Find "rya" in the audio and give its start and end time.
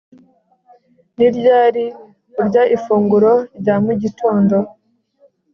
3.59-3.75